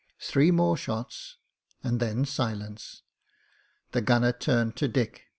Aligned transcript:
Three 0.19 0.49
more 0.49 0.77
shots, 0.77 1.37
and 1.83 1.99
then 1.99 2.25
silence. 2.25 3.03
The 3.91 4.01
gunner 4.01 4.31
turned 4.31 4.75
to 4.77 4.87
Dick. 4.87 5.25